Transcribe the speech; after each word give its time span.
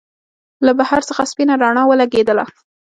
له 0.65 0.71
بهر 0.79 1.01
څخه 1.09 1.23
سپينه 1.31 1.53
رڼا 1.63 1.83
ولګېدله. 1.87 2.45